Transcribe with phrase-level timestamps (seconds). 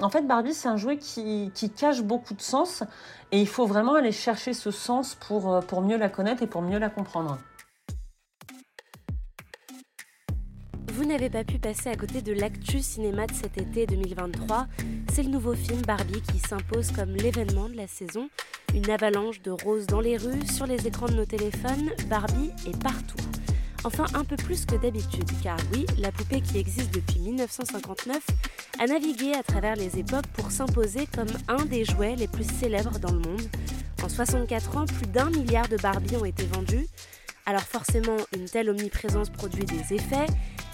[0.00, 2.82] En fait, Barbie, c'est un jouet qui, cache beaucoup de sens
[3.30, 6.62] et il faut vraiment aller chercher ce sens pour, pour mieux la connaître et pour
[6.62, 7.38] mieux la comprendre.
[10.94, 14.66] Vous n'avez pas pu passer à côté de l'actu cinéma de cet été 2023.
[15.12, 18.28] C'est le nouveau film Barbie qui s'impose comme l'événement de la saison.
[18.74, 22.80] Une avalanche de roses dans les rues, sur les écrans de nos téléphones, Barbie est
[22.80, 23.16] partout.
[23.84, 28.18] Enfin un peu plus que d'habitude, car oui, la poupée qui existe depuis 1959
[28.78, 32.98] a navigué à travers les époques pour s'imposer comme un des jouets les plus célèbres
[32.98, 33.42] dans le monde.
[34.02, 36.86] En 64 ans, plus d'un milliard de Barbie ont été vendus.
[37.46, 40.26] Alors forcément, une telle omniprésence produit des effets,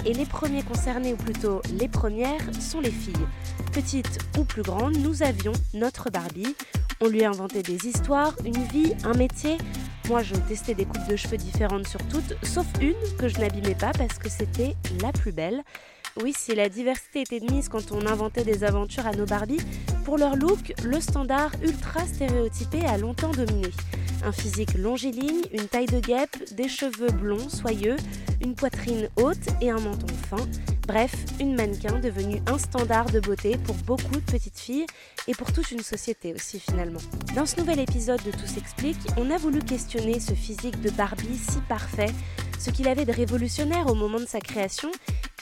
[0.07, 3.27] et les premiers concernés, ou plutôt les premières, sont les filles.
[3.73, 6.55] Petites ou plus grandes, nous avions notre Barbie.
[7.01, 9.59] On lui a inventé des histoires, une vie, un métier.
[10.11, 13.77] Moi, je testais des coupes de cheveux différentes sur toutes, sauf une que je n'abîmais
[13.77, 15.63] pas parce que c'était la plus belle.
[16.21, 19.65] Oui, si la diversité était de mise quand on inventait des aventures à nos Barbies,
[20.05, 23.71] pour leur look, le standard ultra stéréotypé a longtemps dominé.
[24.25, 27.95] Un physique longiligne, une taille de guêpe, des cheveux blonds soyeux,
[28.43, 30.45] une poitrine haute et un menton fin.
[30.91, 34.87] Bref, une mannequin devenue un standard de beauté pour beaucoup de petites filles
[35.29, 36.99] et pour toute une société aussi finalement.
[37.37, 41.39] Dans ce nouvel épisode de Tout s'explique, on a voulu questionner ce physique de Barbie
[41.39, 42.11] si parfait,
[42.59, 44.91] ce qu'il avait de révolutionnaire au moment de sa création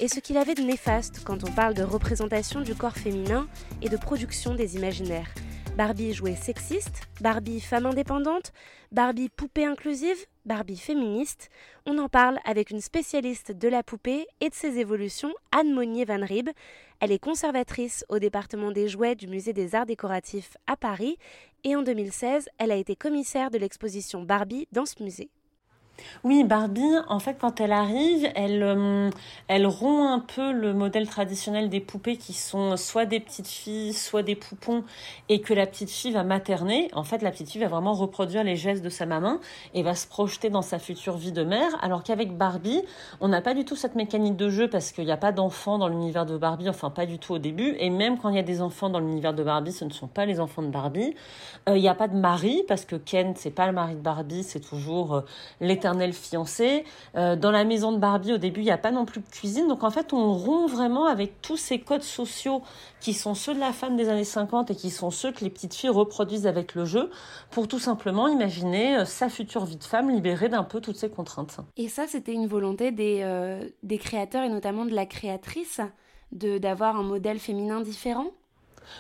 [0.01, 3.49] et ce qu'il avait de néfaste quand on parle de représentation du corps féminin
[3.81, 5.33] et de production des imaginaires.
[5.79, 8.53] Barbie jouet sexiste, Barbie femme indépendante,
[8.91, 11.51] Barbie poupée inclusive, Barbie féministe.
[11.87, 16.05] On en parle avec une spécialiste de la poupée et de ses évolutions, Anne Monnier
[16.05, 16.51] Van Rib.
[16.99, 21.17] Elle est conservatrice au département des jouets du Musée des Arts décoratifs à Paris
[21.63, 25.31] et en 2016, elle a été commissaire de l'exposition Barbie dans ce musée.
[26.25, 29.11] Oui, Barbie, en fait, quand elle arrive, elle, euh,
[29.49, 33.93] elle rompt un peu le modèle traditionnel des poupées qui sont soit des petites filles,
[33.93, 34.85] soit des poupons,
[35.29, 36.89] et que la petite fille va materner.
[36.93, 39.39] En fait, la petite fille va vraiment reproduire les gestes de sa maman
[39.75, 42.83] et va se projeter dans sa future vie de mère, alors qu'avec Barbie,
[43.21, 45.79] on n'a pas du tout cette mécanique de jeu parce qu'il n'y a pas d'enfants
[45.79, 48.41] dans l'univers de Barbie, enfin pas du tout au début, et même quand il y
[48.41, 51.15] a des enfants dans l'univers de Barbie, ce ne sont pas les enfants de Barbie.
[51.69, 54.01] Euh, il n'y a pas de mari parce que Ken, c'est pas le mari de
[54.01, 55.21] Barbie, c'est toujours euh,
[55.89, 56.85] l'éternel fiancé.
[57.17, 59.29] Euh, dans la maison de Barbie, au début, il n'y a pas non plus de
[59.29, 59.69] cuisine.
[59.69, 62.63] Donc en fait, on rompt vraiment avec tous ces codes sociaux
[63.01, 65.51] qui sont ceux de la femme des années 50 et qui sont ceux que les
[65.51, 67.11] petites filles reproduisent avec le jeu
[67.51, 71.11] pour tout simplement imaginer euh, sa future vie de femme libérée d'un peu toutes ces
[71.11, 71.59] contraintes.
[71.77, 75.81] Et ça, c'était une volonté des, euh, des créateurs et notamment de la créatrice
[76.31, 78.27] d'avoir un modèle féminin différent?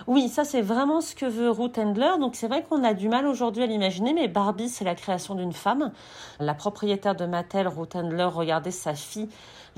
[0.06, 2.12] Oui, ça c'est vraiment ce que veut Ruth Handler.
[2.20, 5.34] Donc c'est vrai qu'on a du mal aujourd'hui à l'imaginer, mais Barbie c'est la création
[5.34, 5.92] d'une femme.
[6.40, 9.28] La propriétaire de Mattel, Ruth Handler, regardait sa fille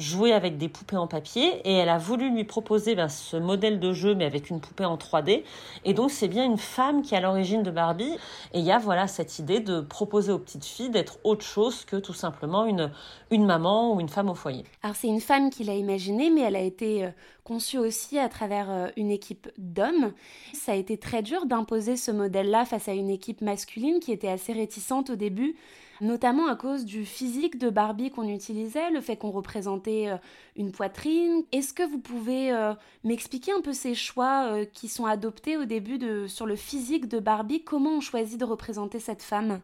[0.00, 3.78] jouer avec des poupées en papier et elle a voulu lui proposer ben, ce modèle
[3.78, 5.44] de jeu mais avec une poupée en 3D.
[5.84, 8.16] Et donc c'est bien une femme qui est à l'origine de Barbie.
[8.52, 11.84] Et il y a voilà cette idée de proposer aux petites filles d'être autre chose
[11.84, 12.90] que tout simplement une,
[13.30, 14.64] une maman ou une femme au foyer.
[14.82, 17.10] Alors c'est une femme qui l'a imaginé, mais elle a été euh,
[17.44, 20.12] conçue aussi à travers euh, une équipe d'hommes.
[20.52, 24.28] Ça a été très dur d'imposer ce modèle-là face à une équipe masculine qui était
[24.28, 25.56] assez réticente au début
[26.00, 30.16] notamment à cause du physique de Barbie qu'on utilisait, le fait qu'on représentait euh,
[30.56, 31.42] une poitrine.
[31.52, 32.74] Est-ce que vous pouvez euh,
[33.04, 37.08] m'expliquer un peu ces choix euh, qui sont adoptés au début de, sur le physique
[37.08, 37.62] de Barbie?
[37.62, 39.60] Comment on choisit de représenter cette femme?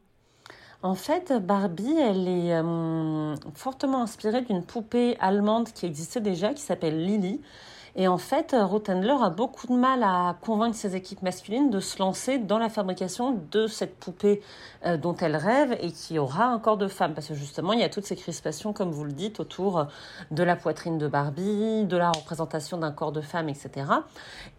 [0.83, 2.63] En fait, Barbie, elle est
[3.55, 7.41] fortement inspirée d'une poupée allemande qui existait déjà, qui s'appelle Lily.
[7.99, 11.99] Et en fait, Rothendler a beaucoup de mal à convaincre ses équipes masculines de se
[11.99, 14.43] lancer dans la fabrication de cette poupée
[14.85, 17.15] euh, dont elle rêve et qui aura un corps de femme.
[17.15, 19.87] Parce que justement, il y a toutes ces crispations, comme vous le dites, autour
[20.31, 23.71] de la poitrine de Barbie, de la représentation d'un corps de femme, etc.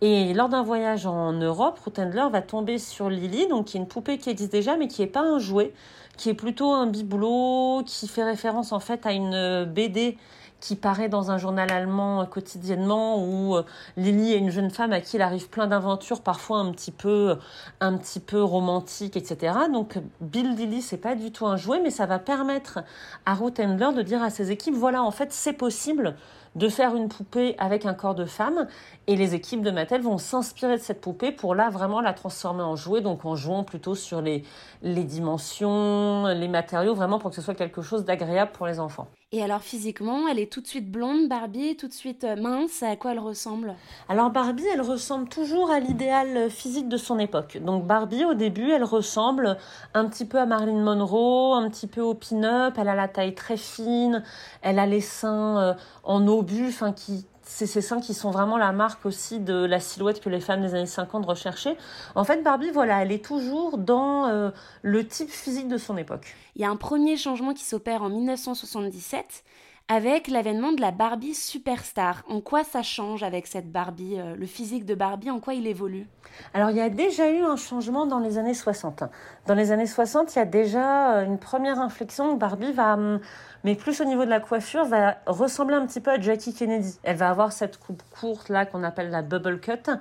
[0.02, 3.88] Et lors d'un voyage en Europe, Rothendler va tomber sur Lily, donc qui est une
[3.88, 5.76] poupée qui existe déjà, mais qui n'est pas un jouet,
[6.18, 10.18] qui est plutôt un bibelot, qui fait référence en fait à une BD
[10.60, 13.56] qui paraît dans un journal allemand quotidiennement où
[13.96, 17.38] Lily est une jeune femme à qui il arrive plein d'aventures, parfois un petit peu,
[17.80, 19.54] un petit peu romantiques, etc.
[19.72, 22.80] Donc Bill Lily, c'est pas du tout un jouet, mais ça va permettre
[23.26, 26.16] à Ruth Handler de dire à ses équipes, voilà, en fait, c'est possible
[26.56, 28.68] de faire une poupée avec un corps de femme.
[29.08, 32.64] Et les équipes de Mattel vont s'inspirer de cette poupée pour là vraiment la transformer
[32.64, 34.44] en jouet, donc en jouant plutôt sur les,
[34.82, 39.08] les dimensions, les matériaux, vraiment pour que ce soit quelque chose d'agréable pour les enfants.
[39.34, 42.82] Et alors physiquement, elle est tout de suite blonde, Barbie, tout de suite euh, mince.
[42.82, 43.76] À quoi elle ressemble?
[44.08, 47.58] Alors Barbie, elle ressemble toujours à l'idéal physique de son époque.
[47.62, 49.58] Donc Barbie, au début, elle ressemble
[49.94, 52.76] un petit peu à Marilyn Monroe, un petit peu au pin-up.
[52.78, 54.24] Elle a la taille très fine,
[54.62, 55.74] elle a les seins euh,
[56.06, 59.80] en obus, enfin qui c'est ces seins qui sont vraiment la marque aussi de la
[59.80, 61.78] silhouette que les femmes des années 50 recherchaient.
[62.16, 64.52] En fait, Barbie, voilà, elle est toujours dans euh,
[64.82, 66.36] le type physique de son époque.
[66.56, 69.44] Il y a un premier changement qui s'opère en 1977
[69.90, 72.24] avec l'avènement de la Barbie superstar.
[72.28, 75.66] En quoi ça change avec cette Barbie, euh, le physique de Barbie, en quoi il
[75.66, 76.08] évolue?
[76.54, 79.04] Alors il y a déjà eu un changement dans les années 60.
[79.46, 82.36] Dans les années 60, il y a déjà euh, une première inflexion.
[82.36, 83.20] Barbie va hum,
[83.64, 87.00] mais plus au niveau de la coiffure, va ressembler un petit peu à Jackie Kennedy.
[87.04, 89.72] Elle va avoir cette coupe courte là qu'on appelle la bubble cut.
[89.90, 89.96] Euh,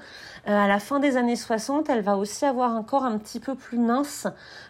[0.47, 3.55] à la fin des années 60, elle va aussi avoir un corps un petit peu
[3.55, 4.27] plus mince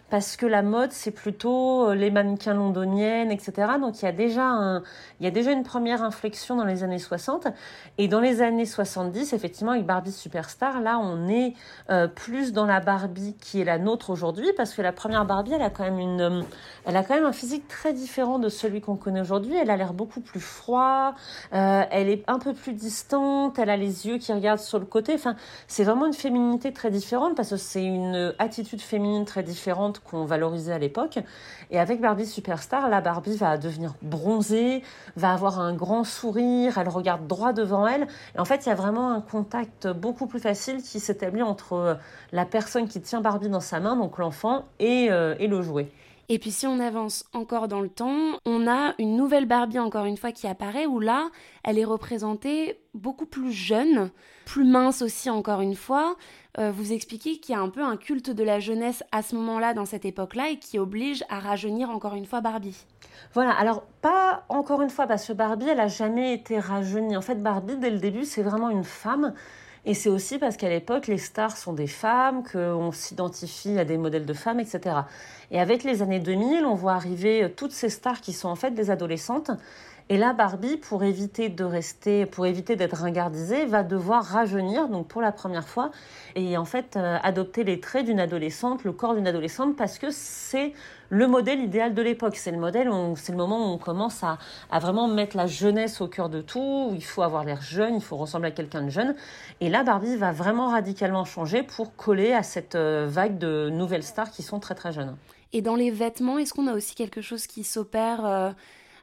[0.09, 3.73] parce que la mode c'est plutôt euh, les mannequins londoniennes, etc.
[3.79, 4.83] Donc il y a déjà un,
[5.19, 7.47] il y a déjà une première inflexion dans les années 60
[7.97, 11.53] et dans les années 70, effectivement avec Barbie Superstar, là on est
[11.89, 15.53] euh, plus dans la Barbie qui est la nôtre aujourd'hui parce que la première Barbie,
[15.53, 16.45] elle a quand même une,
[16.85, 19.55] elle a quand même un physique très différent de celui qu'on connaît aujourd'hui.
[19.55, 21.15] Elle a l'air beaucoup plus froid,
[21.53, 24.85] euh, elle est un peu plus distante, elle a les yeux qui regardent sur le
[24.85, 25.13] côté.
[25.13, 25.35] Enfin,
[25.67, 30.25] c'est vraiment une féminité très différente parce que c'est une attitude féminine très différente qu'on
[30.25, 31.19] valorisait à l'époque.
[31.71, 34.83] Et avec Barbie Superstar, la Barbie va devenir bronzée,
[35.15, 38.07] va avoir un grand sourire, elle regarde droit devant elle.
[38.35, 41.97] Et en fait, il y a vraiment un contact beaucoup plus facile qui s'établit entre
[42.31, 45.87] la personne qui tient Barbie dans sa main, donc l'enfant, et, euh, et le jouet.
[46.29, 50.03] Et puis si on avance encore dans le temps, on a une nouvelle Barbie encore
[50.03, 51.29] une fois qui apparaît où là,
[51.63, 54.11] elle est représentée beaucoup plus jeune,
[54.45, 56.17] plus mince aussi encore une fois.
[56.59, 59.35] Euh, vous expliquez qu'il y a un peu un culte de la jeunesse à ce
[59.35, 62.85] moment-là, dans cette époque-là, et qui oblige à rajeunir encore une fois Barbie.
[63.33, 67.15] Voilà, alors pas encore une fois, parce que Barbie, elle a jamais été rajeunie.
[67.15, 69.33] En fait, Barbie, dès le début, c'est vraiment une femme
[69.87, 73.97] et c'est aussi parce qu'à l'époque, les stars sont des femmes, qu'on s'identifie à des
[73.97, 74.97] modèles de femmes, etc.
[75.49, 78.71] Et avec les années 2000, on voit arriver toutes ces stars qui sont en fait
[78.71, 79.49] des adolescentes.
[80.09, 85.07] Et là, Barbie, pour éviter de rester, pour éviter d'être ringardisée, va devoir rajeunir, donc
[85.07, 85.91] pour la première fois,
[86.35, 90.07] et en fait euh, adopter les traits d'une adolescente, le corps d'une adolescente, parce que
[90.09, 90.71] c'est
[91.09, 92.37] le modèle idéal de l'époque.
[92.37, 94.37] C'est le modèle, c'est le moment où on commence à,
[94.79, 98.01] vraiment mettre la jeunesse au cœur de tout, où il faut avoir l'air jeune, il
[98.01, 99.13] faut ressembler à quelqu'un de jeune.
[99.59, 104.03] Et là, Barbie va vraiment radicalement changer pour coller à cette euh, vague de nouvelles
[104.03, 105.17] stars qui sont très très jeunes.
[105.51, 108.51] Et dans les vêtements, est-ce qu'on a aussi quelque chose qui s'opère euh,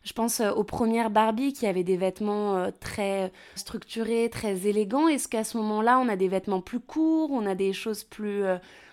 [0.04, 5.08] Je pense euh, aux premières Barbie qui avaient des vêtements très structurés, très élégants.
[5.08, 8.44] Est-ce qu'à ce moment-là, on a des vêtements plus courts, on a des choses plus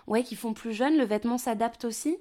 [0.07, 2.17] ouais, qui font plus jeunes, le vêtement s'adapte aussi?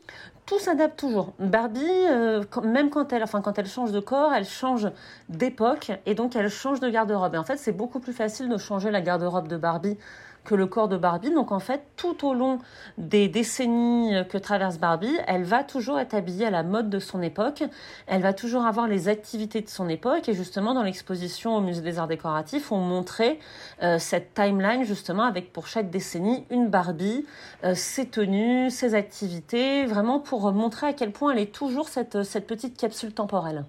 [0.46, 1.32] Tout s'adapte toujours.
[1.38, 4.88] Barbie, euh, même quand elle, quand elle change de corps, elle change
[5.28, 7.34] d'époque et donc elle change de garde-robe.
[7.34, 9.96] Et en fait, c'est beaucoup plus facile de changer la garde-robe de Barbie
[10.44, 11.30] que le corps de Barbie.
[11.30, 12.58] Donc en fait, tout au long
[12.98, 17.22] des décennies que traverse Barbie, elle va toujours être habillée à la mode de son
[17.22, 17.62] époque.
[18.06, 20.28] Elle va toujours avoir les activités de son époque.
[20.28, 23.38] Et justement, dans l'exposition au Musée des Arts Décoratifs, on montrait
[23.82, 27.26] euh, cette timeline justement avec pour chaque décennie une Barbie,
[27.64, 32.22] euh, ses tenues, ses activités, vraiment pour montrer à quel point elle est toujours cette,
[32.22, 33.64] cette petite capsule temporelle.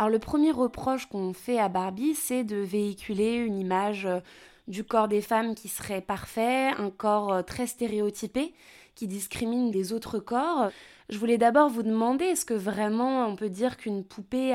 [0.00, 4.20] Alors le premier reproche qu'on fait à Barbie, c'est de véhiculer une image euh,
[4.66, 8.54] du corps des femmes qui serait parfait, un corps euh, très stéréotypé,
[8.94, 10.70] qui discrimine des autres corps.
[11.10, 14.54] Je voulais d'abord vous demander, est-ce que vraiment on peut dire qu'une poupée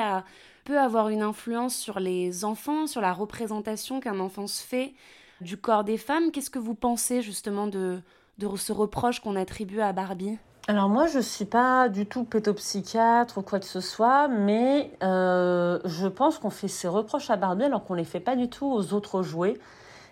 [0.63, 4.95] peut avoir une influence sur les enfants, sur la représentation qu'un enfant se fait
[5.41, 6.31] du corps des femmes.
[6.31, 7.99] Qu'est-ce que vous pensez justement de,
[8.37, 10.37] de ce reproche qu'on attribue à Barbie?
[10.67, 15.79] Alors moi, je suis pas du tout pédopsychiatre ou quoi que ce soit, mais euh,
[15.85, 18.65] je pense qu'on fait ces reproches à Barbie alors qu'on les fait pas du tout
[18.65, 19.59] aux autres jouets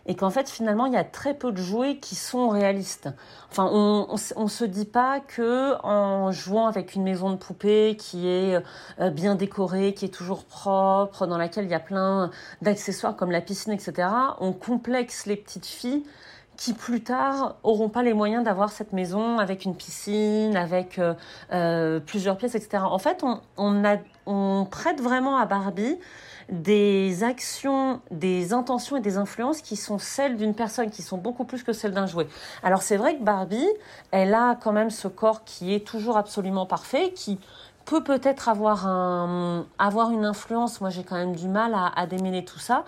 [0.06, 3.10] et qu'en fait finalement il y a très peu de jouets qui sont réalistes.
[3.52, 8.28] Enfin, on, on, se dit pas que en jouant avec une maison de poupée qui
[8.28, 8.62] est
[9.00, 12.32] euh, bien décorée, qui est toujours propre, dans laquelle il y a plein
[12.62, 16.04] d'accessoires comme la piscine, etc., on complexe les petites filles
[16.58, 21.14] qui plus tard auront pas les moyens d'avoir cette maison avec une piscine, avec euh,
[21.52, 22.84] euh, plusieurs pièces, etc.
[22.86, 23.84] En fait, on, on,
[24.26, 25.98] on prête vraiment à Barbie
[26.50, 31.46] des actions, des intentions et des influences qui sont celles d'une personne, qui sont beaucoup
[31.46, 32.28] plus que celles d'un jouet.
[32.64, 33.68] Alors c'est vrai que Barbie,
[34.12, 37.40] elle a quand même ce corps qui est toujours absolument parfait, qui
[37.86, 40.80] peut peut-être avoir, un, avoir une influence.
[40.82, 42.86] Moi, j'ai quand même du mal à, à démêler tout ça.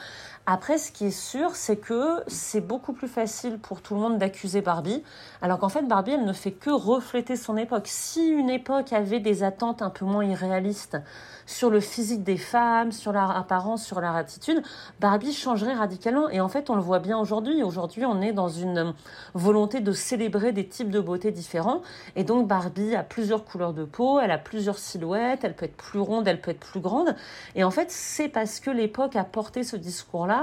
[0.47, 4.19] Après, ce qui est sûr, c'est que c'est beaucoup plus facile pour tout le monde
[4.19, 5.01] d'accuser Barbie,
[5.41, 7.87] alors qu'en fait, Barbie, elle ne fait que refléter son époque.
[7.87, 10.99] Si une époque avait des attentes un peu moins irréalistes
[11.47, 14.61] sur le physique des femmes, sur leur apparence, sur leur attitude,
[14.99, 16.29] Barbie changerait radicalement.
[16.29, 17.63] Et en fait, on le voit bien aujourd'hui.
[17.63, 18.93] Aujourd'hui, on est dans une
[19.33, 21.81] volonté de célébrer des types de beauté différents.
[22.15, 25.77] Et donc, Barbie a plusieurs couleurs de peau, elle a plusieurs silhouettes, elle peut être
[25.77, 27.15] plus ronde, elle peut être plus grande.
[27.55, 30.34] Et en fait, c'est parce que l'époque a porté ce discours-là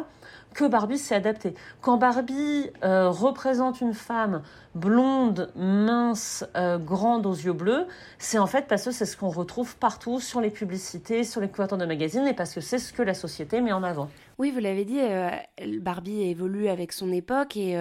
[0.55, 1.55] que Barbie s'est adaptée.
[1.81, 4.43] Quand Barbie euh, représente une femme
[4.75, 7.87] blonde, mince, euh, grande aux yeux bleus,
[8.19, 11.49] c'est en fait parce que c'est ce qu'on retrouve partout sur les publicités, sur les
[11.49, 14.09] couvertures de magazines et parce que c'est ce que la société met en avant.
[14.39, 15.31] Oui, vous l'avez dit, euh,
[15.81, 17.77] Barbie évolue avec son époque et,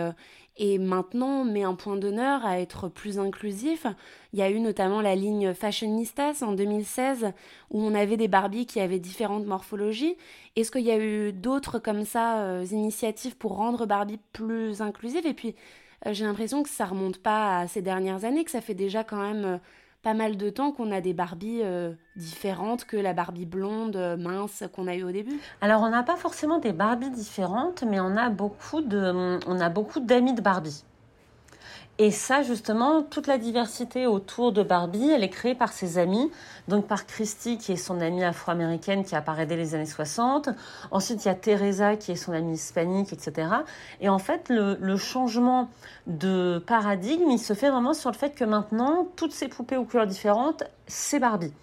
[0.57, 3.85] et maintenant met un point d'honneur à être plus inclusif.
[4.33, 7.31] Il y a eu notamment la ligne Fashionistas en 2016
[7.69, 10.17] où on avait des Barbies qui avaient différentes morphologies.
[10.55, 15.25] Est-ce qu'il y a eu d'autres comme ça euh, initiatives pour rendre Barbie plus inclusive?
[15.25, 15.55] Et puis
[16.05, 19.03] euh, j'ai l'impression que ça remonte pas à ces dernières années, que ça fait déjà
[19.03, 19.57] quand même euh,
[20.01, 21.61] pas mal de temps qu'on a des Barbies
[22.15, 25.39] différentes que la Barbie blonde mince qu'on a eu au début.
[25.61, 29.69] Alors on n'a pas forcément des Barbies différentes, mais on a beaucoup de, on a
[29.69, 30.83] beaucoup d'amis de Barbie.
[32.03, 36.31] Et ça, justement, toute la diversité autour de Barbie, elle est créée par ses amis.
[36.67, 40.49] Donc par Christy, qui est son amie afro-américaine qui apparaît dès les années 60.
[40.89, 43.49] Ensuite, il y a Teresa, qui est son amie hispanique, etc.
[43.99, 45.69] Et en fait, le, le changement
[46.07, 49.85] de paradigme, il se fait vraiment sur le fait que maintenant, toutes ces poupées aux
[49.85, 51.53] couleurs différentes, c'est Barbie.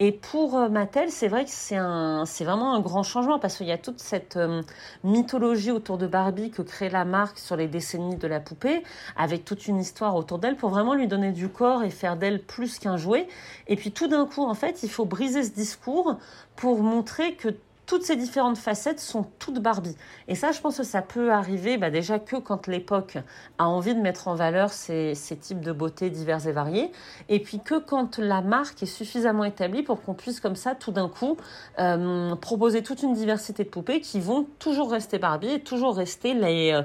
[0.00, 3.56] Et pour euh, Mattel, c'est vrai que c'est un, c'est vraiment un grand changement parce
[3.56, 4.62] qu'il y a toute cette euh,
[5.04, 8.82] mythologie autour de Barbie que crée la marque sur les décennies de la poupée,
[9.16, 12.42] avec toute une histoire autour d'elle pour vraiment lui donner du corps et faire d'elle
[12.42, 13.28] plus qu'un jouet.
[13.68, 16.16] Et puis tout d'un coup, en fait, il faut briser ce discours
[16.56, 17.48] pour montrer que
[17.86, 19.96] toutes ces différentes facettes sont toutes Barbie.
[20.28, 23.18] Et ça, je pense que ça peut arriver bah, déjà que quand l'époque
[23.58, 26.92] a envie de mettre en valeur ces, types de beauté divers et variés,
[27.28, 30.92] et puis que quand la marque est suffisamment établie pour qu'on puisse comme ça, tout
[30.92, 31.36] d'un coup,
[31.78, 36.34] euh, proposer toute une diversité de poupées qui vont toujours rester Barbie et toujours rester
[36.34, 36.82] les, euh,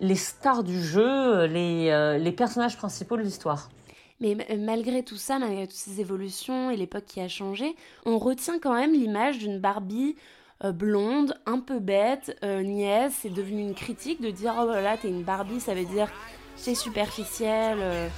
[0.00, 3.68] les stars du jeu, les, euh, les personnages principaux de l'histoire.
[4.20, 8.58] Mais malgré tout ça, malgré toutes ces évolutions et l'époque qui a changé, on retient
[8.58, 10.14] quand même l'image d'une Barbie
[10.64, 14.96] euh, blonde, un peu bête, euh, nièce, c'est devenu une critique de dire oh là
[14.96, 16.08] t'es une Barbie, ça veut dire
[16.56, 17.78] c'est superficiel.
[17.80, 18.08] Euh.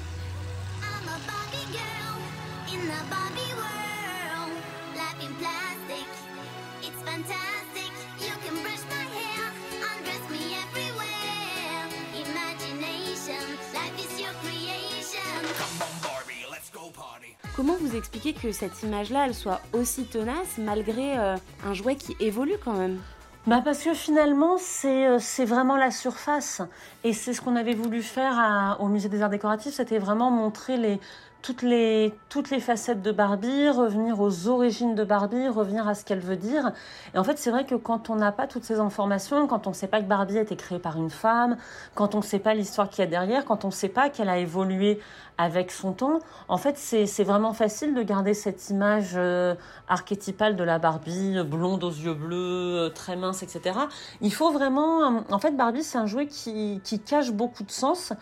[17.55, 22.17] Comment vous expliquez que cette image-là, elle soit aussi tenace malgré euh, un jouet qui
[22.19, 22.99] évolue quand même?
[23.47, 26.63] Bah parce que finalement, euh, c'est vraiment la surface.
[27.05, 30.79] Et c'est ce qu'on avait voulu faire au Musée des Arts Décoratifs, c'était vraiment montrer
[30.79, 30.99] les,
[31.43, 36.05] toutes les, toutes les facettes de Barbie, revenir aux origines de Barbie, revenir à ce
[36.05, 36.73] qu'elle veut dire.
[37.15, 39.71] Et en fait, c'est vrai que quand on n'a pas toutes ces informations, quand on
[39.71, 41.57] ne sait pas que Barbie a été créée par une femme,
[41.95, 44.09] quand on ne sait pas l'histoire qu'il y a derrière, quand on ne sait pas
[44.09, 45.01] qu'elle a évolué
[45.37, 49.57] avec son temps, en fait, c'est vraiment facile de garder cette image euh,
[49.89, 53.81] archétypale de la Barbie, blonde aux yeux bleus, euh, très mince, etc.
[54.21, 55.25] Il faut vraiment...
[55.31, 58.13] En fait, Barbie, c'est un jouet qui, qui cache beaucoup de sens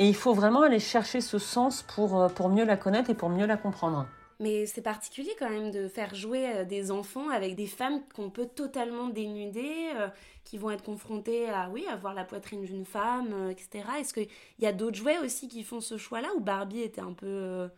[0.00, 3.14] et il faut vraiment aller chercher ce sens pour, euh, pour mieux la connaître et
[3.14, 4.06] pour mieux la comprendre.
[4.40, 8.30] Mais c'est particulier quand même de faire jouer euh, des enfants avec des femmes qu'on
[8.30, 10.08] peut totalement dénuder, euh,
[10.44, 13.84] qui vont être confrontées à, oui, à voir la poitrine d'une femme, etc.
[14.00, 14.28] Est-ce qu'il
[14.58, 17.68] y a d'autres jouets aussi qui font ce choix-là ou Barbie était un peu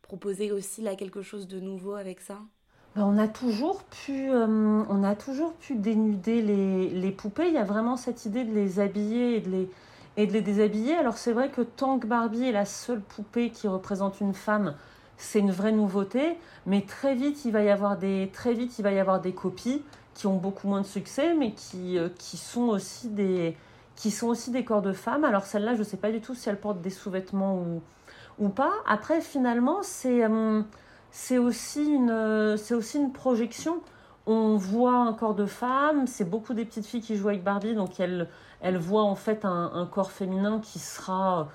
[0.00, 2.38] proposé aussi là quelque chose de nouveau avec ça?
[2.96, 7.48] Ben, on a toujours pu, on a toujours pu dénuder les, les, poupées.
[7.48, 9.70] Il y a vraiment cette idée de les habiller et de les,
[10.18, 10.96] et de les déshabiller.
[10.96, 14.74] Alors c'est vrai que tant que Barbie est la seule poupée qui représente une femme,
[15.16, 18.82] c'est une vraie nouveauté, mais très vite il va y avoir des très vite il
[18.82, 19.82] va y avoir des copies
[20.14, 23.56] qui ont beaucoup moins de succès, mais qui, euh, qui sont aussi des
[23.94, 25.24] qui sont aussi des corps de femmes.
[25.24, 27.82] Alors celle-là, je ne sais pas du tout si elle porte des sous-vêtements ou,
[28.38, 28.72] ou pas.
[28.86, 30.62] Après, finalement, c'est euh,
[31.12, 33.80] c'est aussi une c'est aussi une projection.
[34.26, 37.74] On voit un corps de femme, c'est beaucoup des petites filles qui jouent avec Barbie,
[37.74, 38.28] donc elles
[38.60, 41.48] elle voit en fait un, corps féminin qui sera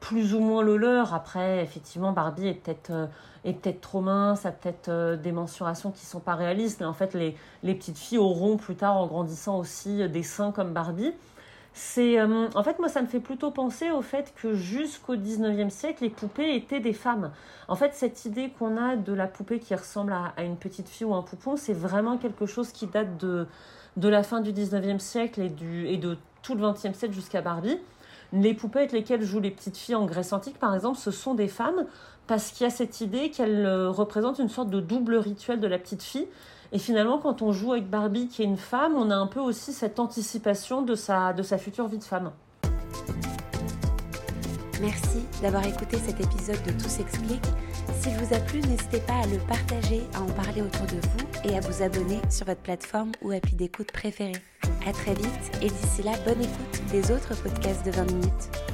[0.00, 1.14] plus ou moins le leur.
[1.14, 3.08] Après, effectivement, Barbie est peut-être
[3.44, 6.80] est peut-être trop mince, a peut-être des mensurations qui sont pas réalistes.
[6.80, 10.72] Mais en fait, les petites filles auront plus tard, en grandissant aussi, des seins comme
[10.72, 11.12] Barbie
[11.76, 15.70] c'est euh, en fait moi ça me fait plutôt penser au fait que jusqu'au 19e
[15.70, 17.32] siècle les poupées étaient des femmes.
[17.66, 21.04] En fait cette idée qu'on a de la poupée qui ressemble à, une petite fille
[21.04, 23.48] ou un poupon, c'est vraiment quelque chose qui date de,
[23.96, 27.40] de la fin du 19e siècle et, du, et de tout le 20e siècle jusqu'à
[27.40, 27.78] Barbie.
[28.32, 31.34] Les poupées avec lesquelles jouent les petites filles en Grèce antique par exemple, ce sont
[31.34, 31.86] des femmes
[32.28, 35.66] parce qu'il y a cette idée qu'elles euh, représentent une sorte de double rituel de
[35.66, 36.28] la petite fille
[36.72, 39.40] et finalement, quand on joue avec Barbie, qui est une femme, on a un peu
[39.40, 42.32] aussi cette anticipation de sa, future vie de femme.
[44.80, 47.44] Merci d'avoir écouté cet épisode de Tout s'explique.
[48.00, 51.50] S'il vous a plu, n'hésitez pas à le partager, à en parler autour de vous
[51.50, 54.42] et à vous abonner sur votre plateforme ou appli d'écoute préférée.
[54.86, 58.73] À très vite et d'ici là, bonne écoute des autres podcasts de 20 minutes.